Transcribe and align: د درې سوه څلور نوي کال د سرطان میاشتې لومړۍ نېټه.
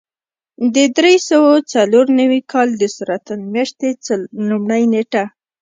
د 0.75 0.77
درې 0.97 1.15
سوه 1.29 1.51
څلور 1.73 2.05
نوي 2.19 2.41
کال 2.51 2.69
د 2.77 2.83
سرطان 2.95 3.39
میاشتې 3.53 3.89
لومړۍ 4.49 4.83
نېټه. 4.93 5.23